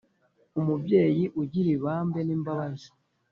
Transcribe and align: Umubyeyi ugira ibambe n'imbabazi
Umubyeyi 0.59 1.23
ugira 1.41 1.69
ibambe 1.75 2.19
n'imbabazi 2.23 2.89